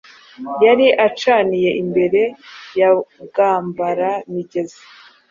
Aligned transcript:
Yari 0.65 0.87
acaniye 1.07 1.69
imbere 1.81 2.21
ya 2.79 2.89
Bwambara-migezi 3.23 4.81